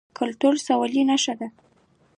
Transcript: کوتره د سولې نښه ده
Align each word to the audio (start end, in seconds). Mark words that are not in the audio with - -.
کوتره 0.17 0.55
د 0.61 0.63
سولې 0.65 1.01
نښه 1.09 1.33
ده 1.39 1.47